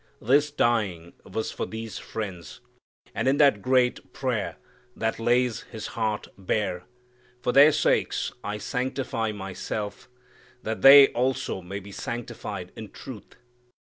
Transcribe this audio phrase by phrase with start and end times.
[0.19, 2.59] This dying was for these friends.
[3.13, 4.55] And in that great prayer
[4.95, 6.85] that lays His heart bare,
[7.43, 10.09] "for their sakes I sanctify myself
[10.63, 13.35] that they also may be sanctified in truth."